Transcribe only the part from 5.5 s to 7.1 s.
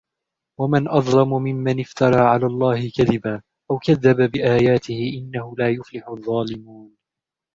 لَا يُفْلِحُ الظَّالِمُونَ